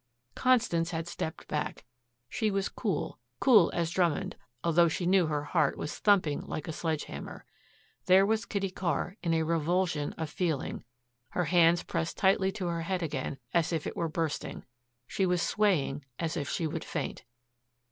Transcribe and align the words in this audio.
Constance 0.33 0.89
had 0.89 1.07
stepped 1.07 1.47
back. 1.47 1.85
She 2.27 2.49
was 2.49 2.69
cool, 2.69 3.19
cool 3.39 3.69
as 3.71 3.91
Drummond, 3.91 4.35
although 4.63 4.87
she 4.87 5.05
knew 5.05 5.27
her 5.27 5.43
heart 5.43 5.77
was 5.77 5.99
thumping 5.99 6.41
like 6.47 6.67
a 6.67 6.71
sledge 6.73 7.03
hammer. 7.03 7.45
There 8.07 8.25
was 8.25 8.47
Kitty 8.47 8.71
Carr, 8.71 9.15
in 9.21 9.31
a 9.35 9.43
revulsion 9.43 10.13
of 10.13 10.31
feeling, 10.31 10.83
her 11.29 11.45
hands 11.45 11.83
pressed 11.83 12.17
tightly 12.17 12.51
to 12.53 12.65
her 12.65 12.81
head 12.81 13.03
again, 13.03 13.37
as 13.53 13.71
if 13.71 13.85
it 13.85 13.95
were 13.95 14.09
bursting. 14.09 14.65
She 15.05 15.27
was 15.27 15.39
swaying 15.43 16.03
as 16.17 16.35
if 16.35 16.49
she 16.49 16.65
would 16.65 16.83
faint. 16.83 17.23